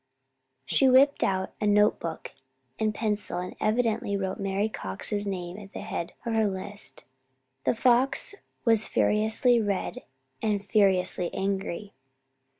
[0.65, 2.31] She whipped out a notebook
[2.79, 7.03] and pencil and evidently wrote Mary Cox's name at the head of her list.
[7.65, 8.33] The Fox
[8.65, 10.01] was furiously red
[10.41, 11.93] and furiously angry.